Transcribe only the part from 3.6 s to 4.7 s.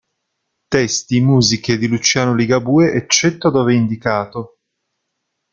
indicato.